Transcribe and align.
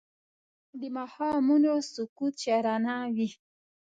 د 0.79 0.81
ماښامونو 0.95 1.73
سکوت 1.93 2.33
شاعرانه 2.43 2.95
وي 3.15 3.29